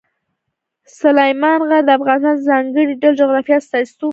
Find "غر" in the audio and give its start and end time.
1.69-1.81